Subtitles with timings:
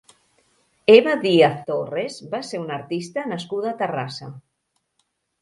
[0.93, 4.33] Eva Díaz Torres va ser una artista nascuda a Terrassa.